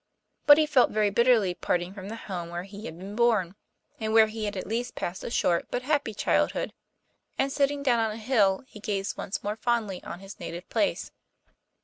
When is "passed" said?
4.95-5.23